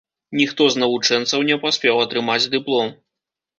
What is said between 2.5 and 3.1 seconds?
дыплом.